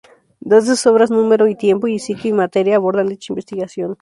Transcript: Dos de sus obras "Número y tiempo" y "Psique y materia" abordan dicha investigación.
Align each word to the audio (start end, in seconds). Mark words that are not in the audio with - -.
Dos 0.39 0.63
de 0.65 0.71
sus 0.75 0.87
obras 0.87 1.11
"Número 1.11 1.47
y 1.47 1.53
tiempo" 1.55 1.87
y 1.87 1.99
"Psique 1.99 2.29
y 2.29 2.33
materia" 2.33 2.75
abordan 2.77 3.05
dicha 3.05 3.33
investigación. 3.33 3.99